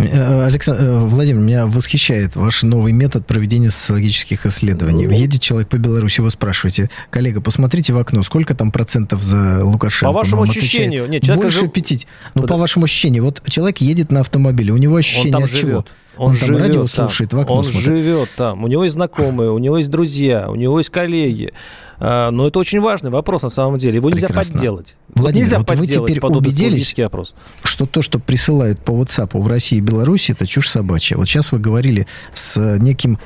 [0.00, 5.04] Э, Александр, э, Владимир, меня восхищает ваш новый метод проведения социологических исследований.
[5.16, 10.12] Едет человек по Беларуси, вы спрашиваете, коллега, посмотрите в окно, сколько там процентов за Лукашенко?
[10.12, 11.04] По вашему ощущению.
[11.04, 11.72] Отвечает, нет, больше жив...
[11.72, 12.06] пяти.
[12.34, 13.24] Ну, по вашему ощущению.
[13.24, 15.60] Вот человек едет на автомобиле, у него ощущение Он от живет.
[15.60, 15.84] чего?
[16.16, 16.88] Он, он там радио там.
[16.88, 17.84] слушает, в окно Он смотрит.
[17.84, 18.64] живет там.
[18.64, 21.52] У него есть знакомые, у него есть друзья, у него есть коллеги.
[22.00, 23.96] А, но это очень важный вопрос на самом деле.
[23.96, 24.54] Его нельзя Прекрасно.
[24.54, 24.96] подделать.
[25.14, 27.34] Владимир, нельзя вот вы подделать теперь подобный убедились, опрос.
[27.62, 31.16] что то, что присылают по WhatsApp в России и Беларуси, это чушь собачья.
[31.16, 33.18] Вот сейчас вы говорили с неким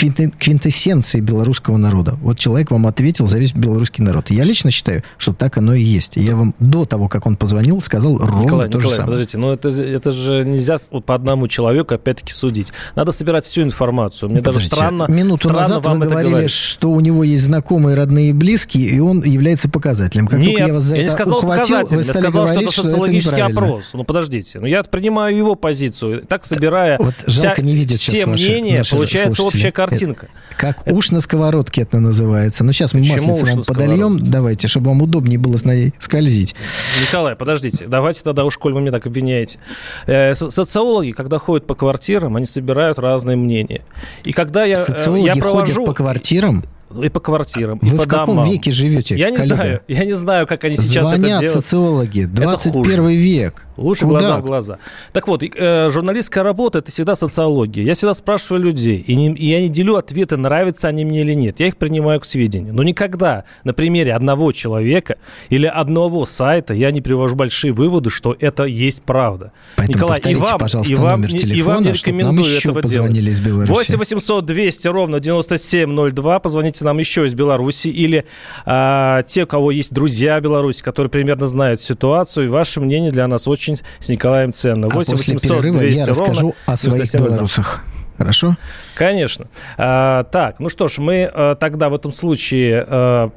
[0.00, 2.16] квинтэссенцией белорусского народа.
[2.22, 4.30] Вот человек вам ответил за весь белорусский народ.
[4.30, 6.16] Я лично считаю, что так оно и есть.
[6.16, 9.10] И я вам до того, как он позвонил, сказал ровно Николай, то Николай, же самое.
[9.12, 12.72] подождите, но это, это же нельзя вот по одному человеку опять-таки судить.
[12.94, 14.28] Надо собирать всю информацию.
[14.30, 16.50] Мне даже Подождите, странно, Минуту странно назад вам вы говорили, говорить.
[16.50, 20.26] что у него есть знакомые, родные и близкие, и он является показателем.
[20.26, 22.44] Как Нет, только я вас за я не это сказал ухватил, показатель, вы я сказал,
[22.46, 23.90] говорить, что это социологический опрос.
[23.94, 26.22] Ну, подождите, ну я принимаю его позицию.
[26.26, 30.28] Так, собирая Вот жалко вся- не видят все мнения, получается общая картинка.
[30.56, 32.64] Как уж на сковородке это называется.
[32.64, 34.30] Ну, сейчас мы Почему маслице вам подольем.
[34.30, 36.54] Давайте, чтобы вам удобнее было с ней скользить.
[37.00, 39.58] Николай, подождите, давайте тогда уж, коль вы меня так обвиняете.
[40.06, 43.82] Э, со- социологи, когда ходят по квартирам, они собирают разные мнения.
[44.24, 45.86] И когда я, э, Социологи я ходят провожу...
[45.86, 46.64] по квартирам.
[47.02, 48.50] И по квартирам, и Вы по в каком домам.
[48.50, 49.54] веке живете, Я не коллега?
[49.54, 51.52] знаю, я не знаю, как они сейчас Звонят это делают.
[51.64, 52.24] социологи.
[52.24, 53.14] 21 хуже.
[53.16, 53.62] век.
[53.76, 54.18] Лучше Куда?
[54.18, 54.78] глаза в глаза.
[55.12, 57.84] Так вот, и, э, журналистская работа– это всегда социология.
[57.84, 61.32] Я всегда спрашиваю людей, и, не- и я не делю ответы, нравятся они мне или
[61.32, 61.60] нет.
[61.60, 62.74] Я их принимаю к сведению.
[62.74, 65.16] Но никогда на примере одного человека
[65.48, 69.52] или одного сайта я не привожу большие выводы, что это есть правда.
[69.76, 72.18] Поэтому Николай, и вам, пожалуйста, и вам, номер не- и телефона, вам не чтоб нам
[72.20, 73.16] рекомендую еще этого делать.
[73.16, 73.70] из Беларуси.
[73.70, 76.38] 8 800 200 ровно 9702.
[76.40, 77.88] Позвоните нам еще из Беларуси.
[77.88, 78.26] Или
[78.66, 82.46] а, те, у кого есть друзья в Беларуси, которые примерно знают ситуацию.
[82.46, 84.88] И ваше мнение для нас очень с Николаем ценно.
[84.90, 87.26] А 8 после 800 перерыва 200 я ровно расскажу о своих 9702.
[87.28, 87.84] белорусах.
[88.18, 88.56] Хорошо?
[88.96, 89.46] Конечно.
[89.78, 93.30] А, так, ну что ж, мы а, тогда в этом случае а,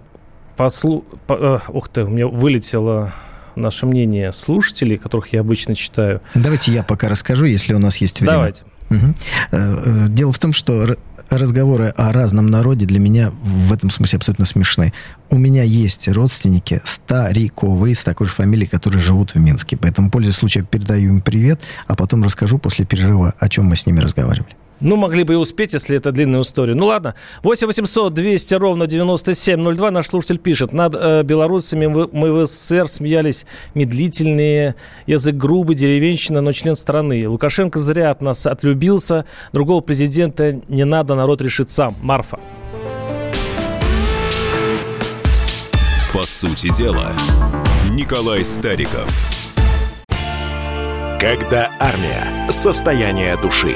[0.57, 1.05] послу...
[1.25, 3.13] по- а, ух ты, у меня вылетело
[3.55, 6.21] наше мнение слушателей, которых я обычно читаю.
[6.33, 8.33] Давайте я пока расскажу, если у нас есть время.
[8.33, 8.63] Давайте.
[8.89, 9.13] Э,
[9.51, 10.95] э, Дело в том, что
[11.29, 14.93] разговоры о разном народе для меня в этом смысле абсолютно смешны.
[15.29, 19.77] У меня есть родственники стариковые с такой же фамилией, которые живут в Минске.
[19.77, 23.85] Поэтому, пользуясь случаем, передаю им привет, а потом расскажу после перерыва, о чем мы с
[23.85, 24.55] ними разговаривали.
[24.81, 26.73] Ну, могли бы и успеть, если это длинная история.
[26.75, 27.15] Ну, ладно.
[27.43, 29.91] 8 800 200 ровно 9702.
[29.91, 30.73] Наш слушатель пишет.
[30.73, 34.75] Над э, белорусами вы- мы в СССР смеялись медлительные,
[35.07, 37.27] язык грубый, деревенщина, но член страны.
[37.29, 39.25] Лукашенко зря от нас отлюбился.
[39.53, 41.95] Другого президента не надо, народ решит сам.
[42.01, 42.39] Марфа.
[46.13, 47.11] По сути дела,
[47.91, 49.09] Николай Стариков.
[51.19, 52.27] Когда армия.
[52.51, 53.75] Состояние души.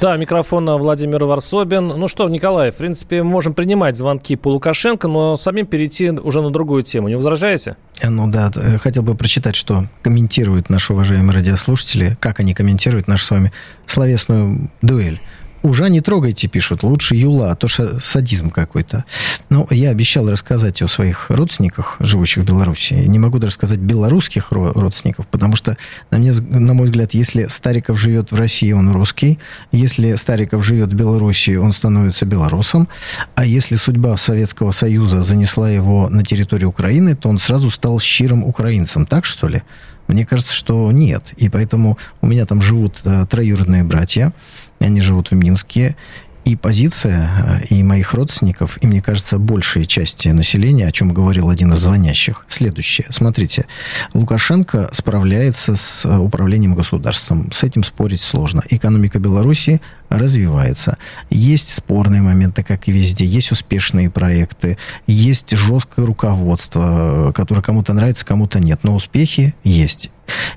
[0.00, 1.88] Да, микрофон Владимир Варсобин.
[1.88, 6.50] Ну что, Николай, в принципе, можем принимать звонки по Лукашенко, но самим перейти уже на
[6.50, 7.08] другую тему.
[7.08, 7.76] Не возражаете?
[8.02, 13.30] Ну да, хотел бы прочитать, что комментируют наши уважаемые радиослушатели, как они комментируют нашу с
[13.30, 13.52] вами
[13.84, 15.20] словесную дуэль.
[15.62, 16.82] Ужа не трогайте, пишут.
[16.82, 17.68] Лучше Юла, а то
[18.00, 19.04] садизм какой-то.
[19.50, 22.94] Ну, я обещал рассказать о своих родственниках, живущих в Беларуси.
[22.94, 25.76] Не могу даже сказать белорусских родственников, потому что,
[26.10, 29.38] на, мне, на мой взгляд, если Стариков живет в России, он русский.
[29.70, 32.88] Если Стариков живет в Беларуси, он становится белорусом.
[33.34, 38.44] А если судьба Советского Союза занесла его на территорию Украины, то он сразу стал щирым
[38.44, 39.04] украинцем.
[39.04, 39.62] Так, что ли?
[40.10, 41.32] Мне кажется, что нет.
[41.36, 44.32] И поэтому у меня там живут э, троюродные братья.
[44.80, 45.96] Они живут в Минске.
[46.44, 51.50] И позиция э, и моих родственников, и, мне кажется, большей части населения, о чем говорил
[51.50, 53.06] один из звонящих, следующее.
[53.10, 53.66] Смотрите,
[54.14, 57.50] Лукашенко справляется с э, управлением государством.
[57.52, 58.62] С этим спорить сложно.
[58.70, 60.98] Экономика Беларуси развивается.
[61.28, 63.24] Есть спорные моменты, как и везде.
[63.24, 64.78] Есть успешные проекты.
[65.06, 68.80] Есть жесткое руководство, э, которое кому-то нравится, кому-то нет.
[68.82, 70.10] Но успехи есть.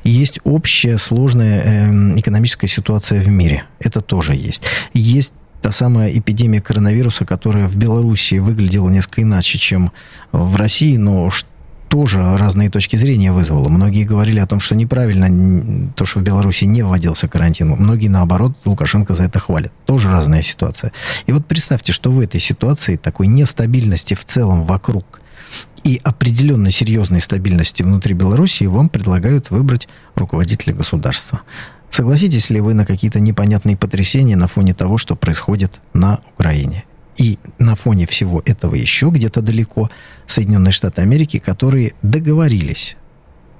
[0.04, 3.66] Есть общая сложная э, экономическая ситуация в мире.
[3.80, 4.64] Это тоже есть.
[4.94, 5.34] Есть
[5.64, 9.94] та самая эпидемия коронавируса, которая в Беларуси выглядела несколько иначе, чем
[10.34, 11.30] в России, но
[11.88, 13.70] тоже разные точки зрения вызвало.
[13.70, 17.70] Многие говорили о том, что неправильно то, что в Беларуси не вводился карантин.
[17.70, 19.72] Многие, наоборот, Лукашенко за это хвалят.
[19.86, 20.92] Тоже разная ситуация.
[21.28, 25.22] И вот представьте, что в этой ситуации такой нестабильности в целом вокруг
[25.86, 31.42] и определенной серьезной стабильности внутри Беларуси вам предлагают выбрать руководителя государства.
[31.94, 36.86] Согласитесь ли вы на какие-то непонятные потрясения на фоне того, что происходит на Украине?
[37.18, 39.92] И на фоне всего этого еще где-то далеко
[40.26, 42.98] Соединенные Штаты Америки, которые договорились,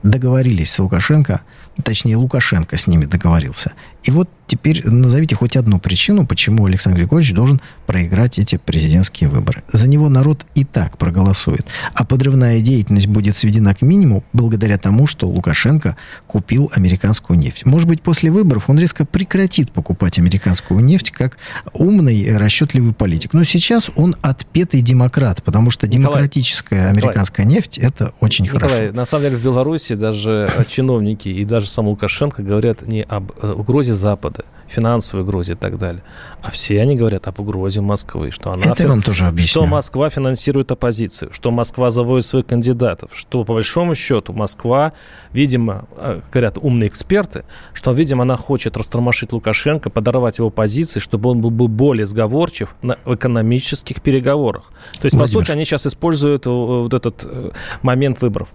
[0.02, 1.42] договорились с Лукашенко,
[1.84, 3.74] точнее Лукашенко с ними договорился.
[4.02, 9.64] И вот теперь назовите хоть одну причину, почему Александр Григорьевич должен проиграть эти президентские выборы.
[9.72, 11.66] За него народ и так проголосует.
[11.96, 17.66] А подрывная деятельность будет сведена к минимуму благодаря тому, что Лукашенко купил американскую нефть.
[17.66, 21.38] Может быть, после выборов он резко прекратит покупать американскую нефть как
[21.74, 23.34] умный, расчетливый политик.
[23.34, 28.94] Но сейчас он отпетый демократ, потому что демократическая американская Николай, нефть– это очень Николай, хорошо.
[28.94, 33.52] На самом деле в Беларуси даже чиновники и даже сам Лукашенко говорят не об э,
[33.52, 36.04] угрозе Запада, финансовой угрозе и так далее.
[36.42, 38.64] А все они говорят об угрозе Москвы, что она...
[38.64, 38.90] Это фин...
[38.90, 39.50] вам тоже объясню.
[39.50, 44.94] Что Москва финансирует оппозицию, что Москва заводит своих кандидатов, что по большому счету Москва,
[45.32, 51.30] видимо, э, говорят умные эксперты, что, видимо, она хочет растормошить Лукашенко, подорвать его позиции, чтобы
[51.30, 54.72] он был более сговорчив на, в экономических переговорах.
[55.00, 55.22] То есть, Владимир.
[55.22, 57.52] по сути, они сейчас используют э, вот этот э,
[57.82, 58.50] момент выборов.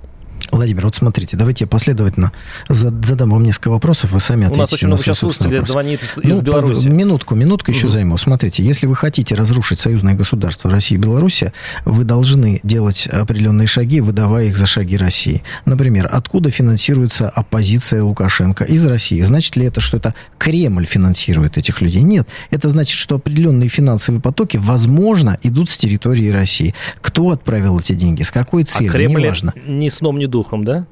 [0.50, 2.32] Владимир, вот смотрите, давайте я последовательно
[2.68, 4.58] задам вам несколько вопросов, вы сами ответите.
[4.58, 6.88] У нас очень много сейчас слушателей звонит из, ну, Беларуси.
[6.88, 7.92] Минутку, минутку еще угу.
[7.92, 8.18] займу.
[8.18, 11.52] Смотрите, если вы хотите разрушить союзное государство России и Беларуси,
[11.84, 15.42] вы должны делать определенные шаги, выдавая их за шаги России.
[15.66, 18.64] Например, откуда финансируется оппозиция Лукашенко?
[18.64, 19.20] Из России.
[19.20, 22.02] Значит ли это, что это Кремль финансирует этих людей?
[22.02, 22.28] Нет.
[22.50, 26.74] Это значит, что определенные финансовые потоки, возможно, идут с территории России.
[27.00, 28.22] Кто отправил эти деньги?
[28.22, 28.90] С какой а целью?
[28.90, 29.52] А Кремль Неважно.
[29.66, 30.86] ни сном, ни духом, да?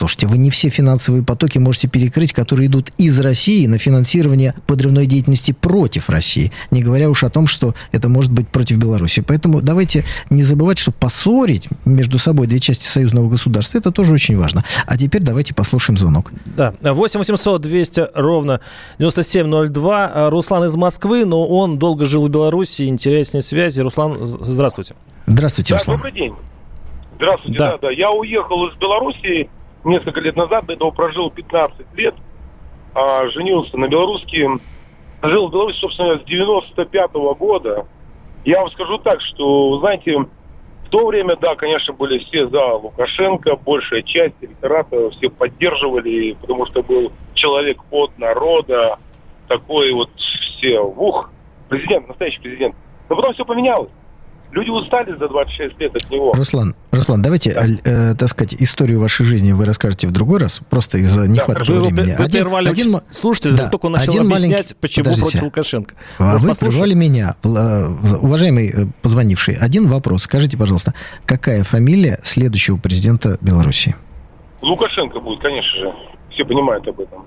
[0.00, 5.04] Слушайте, вы не все финансовые потоки можете перекрыть, которые идут из России на финансирование подрывной
[5.04, 6.52] деятельности против России.
[6.70, 9.20] Не говоря уж о том, что это может быть против Беларуси.
[9.20, 14.38] Поэтому давайте не забывать, что поссорить между собой две части союзного государства, это тоже очень
[14.38, 14.64] важно.
[14.86, 16.32] А теперь давайте послушаем звонок.
[16.46, 18.60] Да, 8 800 200 ровно
[18.98, 20.30] 9702.
[20.30, 23.82] Руслан из Москвы, но он долго жил в Беларуси, интереснее связи.
[23.82, 24.94] Руслан, здравствуйте.
[25.26, 25.98] Здравствуйте, Руслан.
[25.98, 26.34] Да, добрый день.
[27.20, 27.72] Здравствуйте, да.
[27.72, 27.90] да, да.
[27.90, 29.50] Я уехал из Беларуси
[29.84, 32.14] несколько лет назад, до этого прожил 15 лет,
[32.94, 34.58] а, женился на белорусским,
[35.22, 37.86] жил в Беларуси, собственно, с 95 -го года.
[38.46, 43.56] Я вам скажу так, что, знаете, в то время, да, конечно, были все за Лукашенко,
[43.56, 48.98] большая часть электората все поддерживали, потому что был человек от народа,
[49.46, 51.30] такой вот все, ух,
[51.68, 52.74] президент, настоящий президент.
[53.10, 53.90] Но потом все поменялось.
[54.52, 56.32] Люди устали за 26 лет от него.
[56.32, 57.50] Руслан, Руслан, давайте,
[57.84, 61.80] э, так сказать, историю вашей жизни вы расскажете в другой раз, просто из-за нехватки да,
[61.80, 62.10] времени.
[62.10, 64.74] Вы, вы один, прервали один, слушайте, да, только он начал один объяснять, маленький...
[64.74, 65.30] почему Подождите.
[65.30, 65.94] против Лукашенко.
[66.18, 67.36] А вы прервали меня.
[67.44, 67.86] Э,
[68.20, 70.24] уважаемый э, позвонивший, один вопрос.
[70.24, 70.94] Скажите, пожалуйста,
[71.26, 73.94] какая фамилия следующего президента Беларуси?
[74.62, 75.94] Лукашенко будет, конечно же.
[76.30, 77.24] Все понимают об этом.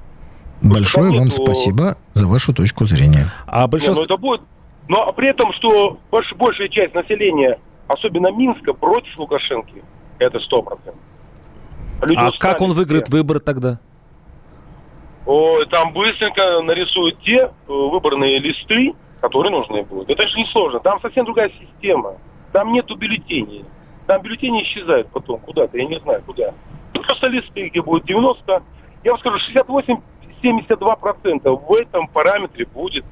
[0.62, 3.32] Большое вам спасибо за вашу точку зрения.
[3.48, 4.04] А большинство...
[4.04, 4.42] Не, ну это будет
[4.88, 9.72] но при этом, что больш, большая часть населения, особенно Минска, против Лукашенко,
[10.20, 11.02] это сто процентов.
[12.02, 13.80] Люди а как он выиграет выборы тогда?
[15.26, 20.10] О, там быстренько нарисуют те э, выборные листы, которые нужны будут.
[20.10, 20.80] Это же не сложно.
[20.82, 22.18] Там совсем другая система.
[22.52, 23.64] Там нету бюллетеней.
[24.06, 26.54] Там бюллетени исчезают потом куда-то, я не знаю куда.
[26.94, 28.64] Просто листы, где будет 90,
[29.04, 29.38] я вам скажу,
[30.44, 33.08] 68-72% в этом параметре будет а,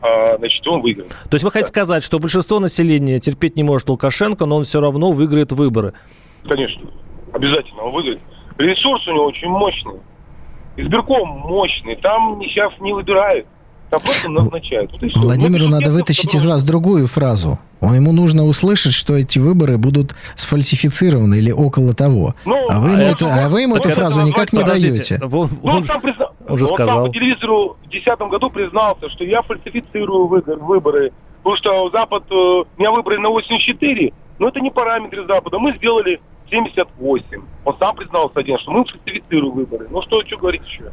[0.00, 1.10] значит, он выиграет.
[1.10, 4.80] То есть вы хотите сказать, что большинство населения терпеть не может Лукашенко, но он все
[4.80, 5.94] равно выиграет выборы?
[6.46, 6.82] Конечно,
[7.32, 8.20] обязательно он выиграет.
[8.58, 10.00] Ресурс у него очень мощный.
[10.76, 11.96] Избирком мощный.
[11.96, 13.46] Там сейчас не выбирают.
[13.90, 14.90] Просто назначают.
[14.92, 17.58] Вот Владимиру надо вытащить из вас другую фразу.
[17.80, 22.34] Ему нужно услышать, что эти выборы будут сфальсифицированы или около того.
[22.44, 25.18] Ну, а вы ему, а это, а вы ему эту фразу никак не даете.
[25.22, 26.30] Он, ну, он, сам призна...
[26.48, 26.96] он же он сказал.
[26.96, 32.64] сам по телевизору в 2010 году признался, что я фальсифицирую выборы, потому что Запад, э,
[32.78, 35.58] меня выбрали на 84, но это не параметры Запада.
[35.58, 36.20] Мы сделали
[36.50, 37.42] 78.
[37.64, 39.86] Он сам признался один, что мы фальсифицируем выборы.
[39.90, 40.92] Ну что, что говорить еще?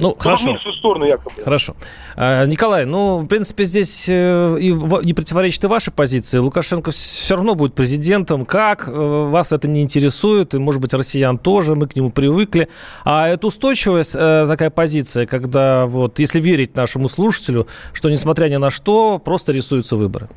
[0.00, 0.54] Ну, хорошо.
[0.54, 1.42] В сторону якобы.
[1.42, 1.76] Хорошо.
[2.16, 6.38] А, Николай, ну, в принципе, здесь э, и, не противоречит и вашей позиции.
[6.38, 8.44] Лукашенко все равно будет президентом.
[8.44, 8.88] Как?
[8.88, 12.68] Э, вас это не интересует, и, может быть, россиян тоже, мы к нему привыкли.
[13.04, 18.56] А это устойчивая э, такая позиция, когда, вот, если верить нашему слушателю, что, несмотря ни
[18.56, 20.28] на что, просто рисуются выборы.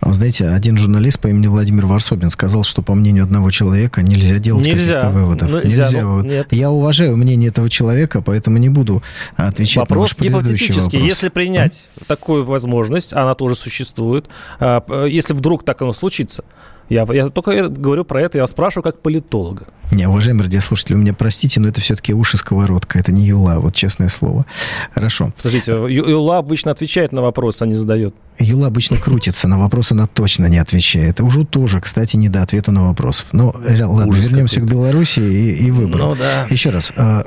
[0.00, 4.38] А знаете, один журналист по имени Владимир Варсобин сказал, что, по мнению одного человека, нельзя
[4.38, 5.50] делать каких-то выводов.
[5.50, 5.84] Ну, нельзя.
[5.84, 6.02] нельзя.
[6.02, 6.52] Ну, нет.
[6.52, 8.99] Я уважаю мнение этого человека, поэтому не буду
[9.36, 10.98] отвечать вопрос на ваш гипотетический.
[10.98, 11.02] Вопрос.
[11.02, 12.04] Если принять а?
[12.04, 14.26] такую возможность, она тоже существует,
[14.58, 16.44] а, если вдруг так оно случится,
[16.90, 19.64] я, я только говорю про это, я спрашиваю как политолога.
[19.92, 23.76] Не, уважаемые радиослушатели, вы меня простите, но это все-таки уши сковородка, это не Юла, вот
[23.76, 24.44] честное слово.
[24.92, 25.32] Хорошо.
[25.36, 28.14] Подождите, Юла обычно отвечает на вопросы, а не задает.
[28.40, 31.20] Юла обычно крутится, на вопрос она точно не отвечает.
[31.20, 33.26] Уже тоже, кстати, не до ответа на вопросов.
[33.32, 36.10] Но, ладно, Ужас вернемся к Беларуси и, и выборам.
[36.10, 36.46] Ну, да.
[36.50, 37.24] Еще раз, э,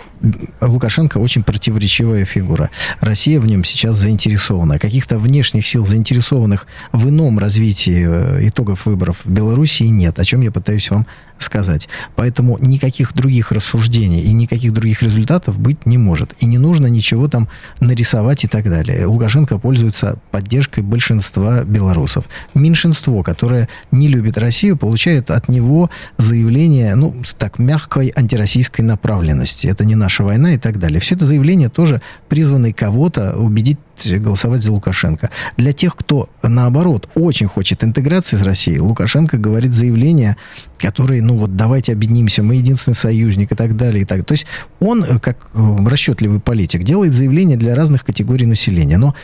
[0.62, 2.70] Лукашенко очень противоречивая фигура.
[3.00, 4.80] Россия в нем сейчас заинтересована.
[4.80, 10.42] Каких-то внешних сил, заинтересованных в ином развитии э, итогов выборов в Белоруссии нет, о чем
[10.42, 11.06] я пытаюсь вам
[11.38, 11.90] сказать.
[12.16, 16.34] Поэтому никаких других рассуждений и никаких других результатов быть не может.
[16.40, 17.48] И не нужно ничего там
[17.80, 19.06] нарисовать и так далее.
[19.06, 22.26] Лукашенко пользуется поддержкой большинства белорусов.
[22.54, 29.68] Меньшинство, которое не любит Россию, получает от него заявление, ну, так, мягкой антироссийской направленности.
[29.68, 31.00] Это не наша война и так далее.
[31.00, 33.78] Все это заявление тоже призвано кого-то убедить
[34.20, 35.30] голосовать за Лукашенко.
[35.58, 40.38] Для тех, кто, наоборот, очень хочет интеграции с Россией, Лукашенко говорит заявления,
[40.78, 44.02] которые, ну вот, давайте объединимся, мы единственный союзник и так далее.
[44.02, 44.26] И так.
[44.26, 44.46] То есть
[44.80, 48.98] он, э, как э, расчетливый политик, делает заявления для разных категорий населения.
[48.98, 49.16] Но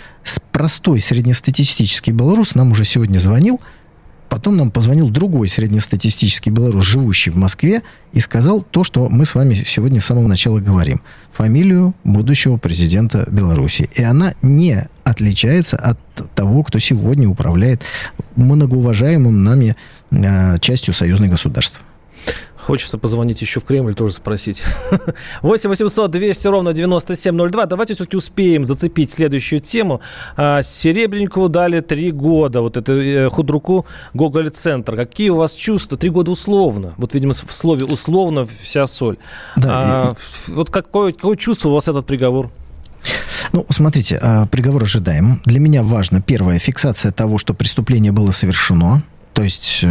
[0.51, 3.59] простой среднестатистический белорус нам уже сегодня звонил,
[4.29, 7.81] Потом нам позвонил другой среднестатистический белорус, живущий в Москве,
[8.13, 11.01] и сказал то, что мы с вами сегодня с самого начала говорим.
[11.33, 13.89] Фамилию будущего президента Беларуси.
[13.95, 15.99] И она не отличается от
[16.35, 17.83] того, кто сегодня управляет
[18.35, 19.75] многоуважаемым нами
[20.11, 21.81] э, частью союзных государств.
[22.69, 24.61] Хочется позвонить еще в Кремль, тоже спросить.
[25.41, 27.65] 8 800 200 ровно 9702.
[27.65, 30.01] Давайте все-таки успеем зацепить следующую тему.
[30.37, 32.61] А, Серебренникову дали три года.
[32.61, 34.95] Вот это э, худруку Гоголь-центр.
[34.95, 35.97] Какие у вас чувства?
[35.97, 36.93] Три года условно.
[36.97, 39.17] Вот, видимо, в слове условно вся соль.
[39.55, 40.51] Да, а, и...
[40.51, 42.51] Вот какое, какое чувство у вас этот приговор?
[43.51, 45.41] Ну, смотрите, а, приговор ожидаем.
[45.43, 49.01] Для меня важно, первое, фиксация того, что преступление было совершено
[49.33, 49.87] то есть э,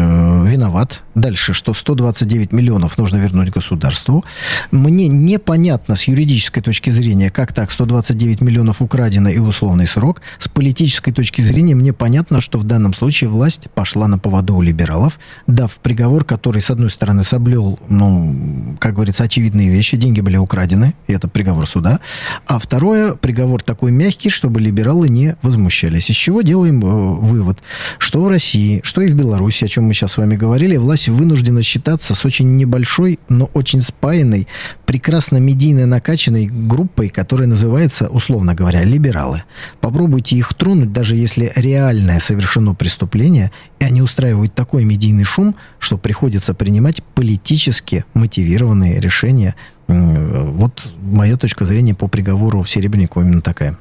[0.47, 1.03] виноват.
[1.15, 4.25] Дальше, что 129 миллионов нужно вернуть государству.
[4.71, 10.21] Мне непонятно с юридической точки зрения, как так 129 миллионов украдено и условный срок.
[10.39, 14.63] С политической точки зрения мне понятно, что в данном случае власть пошла на поводу у
[14.63, 19.97] либералов, дав приговор, который, с одной стороны, соблюл, ну, как говорится, очевидные вещи.
[19.97, 22.01] Деньги были украдены, и это приговор суда.
[22.47, 26.11] А второе, приговор такой мягкий, чтобы либералы не возмущались.
[26.11, 27.59] Из чего делаем э, вывод,
[27.99, 30.79] что в России, что и в Беларуси, Беларуси, о чем мы сейчас с вами говорили,
[30.79, 34.49] власть вынуждена считаться с очень небольшой, но очень спаянной,
[34.87, 39.43] прекрасно медийно накачанной группой, которая называется, условно говоря, либералы.
[39.83, 45.99] Попробуйте их тронуть, даже если реальное совершено преступление, и они устраивают такой медийный шум, что
[45.99, 49.57] приходится принимать политически мотивированные решения.
[49.89, 53.77] Вот моя точка зрения по приговору Серебренникова именно такая.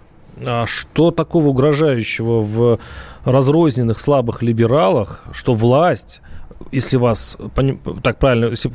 [0.45, 2.79] А что такого угрожающего в
[3.25, 6.21] разрозненных слабых либералах, что власть
[6.71, 7.38] если вас
[8.03, 8.71] так правильно, если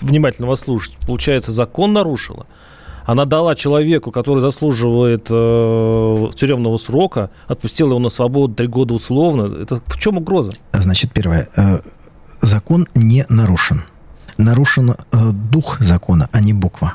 [0.00, 2.46] внимательно вас слушать, получается, закон нарушила,
[3.06, 9.62] она дала человеку, который заслуживает э, тюремного срока, отпустила его на свободу три года условно.
[9.62, 10.52] Это в чем угроза?
[10.72, 11.48] Значит, первое.
[11.56, 11.80] Э,
[12.40, 13.84] закон не нарушен.
[14.38, 14.94] Нарушен э,
[15.32, 16.94] дух закона, а не буква.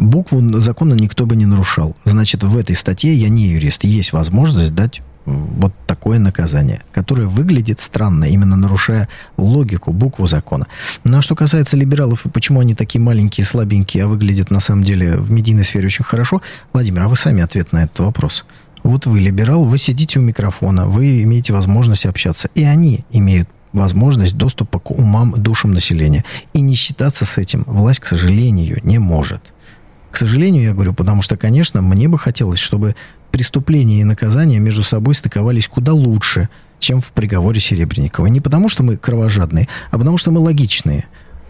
[0.00, 1.94] Букву закона никто бы не нарушал.
[2.04, 7.80] Значит, в этой статье, я не юрист, есть возможность дать вот такое наказание, которое выглядит
[7.80, 10.66] странно, именно нарушая логику, букву закона.
[11.04, 14.84] Ну а что касается либералов и почему они такие маленькие, слабенькие, а выглядят на самом
[14.84, 16.40] деле в медийной сфере очень хорошо,
[16.72, 18.46] Владимир, а вы сами ответ на этот вопрос.
[18.82, 24.36] Вот вы либерал, вы сидите у микрофона, вы имеете возможность общаться, и они имеют возможность
[24.36, 26.24] доступа к умам, душам населения.
[26.54, 29.52] И не считаться с этим власть, к сожалению, не может.
[30.10, 32.96] К сожалению, я говорю, потому что, конечно, мне бы хотелось, чтобы
[33.30, 36.48] преступления и наказания между собой стыковались куда лучше,
[36.78, 38.26] чем в приговоре Серебренникова.
[38.26, 41.06] Не потому, что мы кровожадные, а потому, что мы логичные.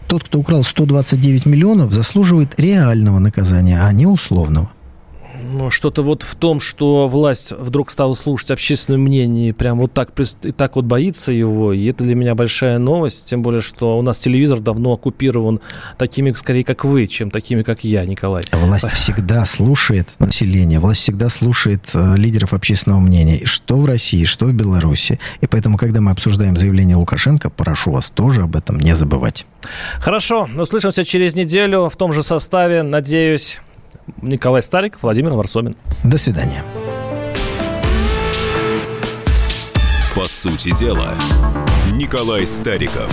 [0.09, 4.71] Тот, кто украл 129 миллионов, заслуживает реального наказания, а не условного.
[5.69, 10.13] Что-то вот в том, что власть вдруг стала слушать общественное мнение, прям вот так,
[10.45, 14.03] и так вот боится его, и это для меня большая новость, тем более, что у
[14.03, 15.61] нас телевизор давно оккупирован
[15.99, 18.45] такими, скорее, как вы, чем такими, как я, Николай.
[18.53, 24.47] Власть всегда слушает население, власть всегда слушает э, лидеров общественного мнения, что в России, что
[24.47, 25.19] в Беларуси.
[25.41, 29.47] И поэтому, когда мы обсуждаем заявление Лукашенко, прошу вас тоже об этом не забывать.
[29.99, 33.61] Хорошо, услышимся через неделю в том же составе, надеюсь.
[34.23, 35.75] Николай Старик, Владимир Варсобин.
[36.05, 36.65] До свидания.
[40.15, 41.15] По сути дела,
[41.93, 43.11] Николай Стариков.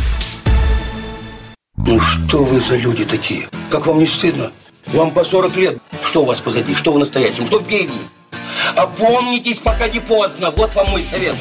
[1.76, 3.48] Ну что вы за люди такие?
[3.70, 4.52] Как вам не стыдно?
[4.88, 5.78] Вам по 40 лет.
[6.04, 6.74] Что у вас позади?
[6.76, 7.46] Что в настоящем?
[7.46, 7.94] Что впереди?
[8.76, 10.52] Опомнитесь, пока не поздно.
[10.52, 11.36] Вот вам мой совет.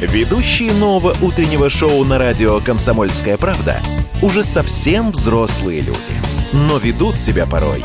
[0.00, 3.80] Ведущие нового утреннего шоу на радио «Комсомольская правда»
[4.22, 6.12] уже совсем взрослые люди.
[6.52, 7.84] Но ведут себя порой